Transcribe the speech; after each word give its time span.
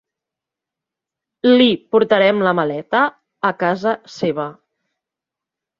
Li 1.59 1.67
portarem 1.97 2.41
la 2.49 2.55
maleta 2.61 3.05
a 3.53 3.55
casa 3.65 3.97
seva. 4.19 4.53